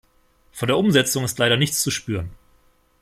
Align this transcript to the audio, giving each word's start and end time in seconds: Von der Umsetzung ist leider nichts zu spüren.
Von 0.51 0.65
der 0.67 0.79
Umsetzung 0.79 1.25
ist 1.25 1.37
leider 1.37 1.57
nichts 1.57 1.83
zu 1.83 1.91
spüren. 1.91 2.31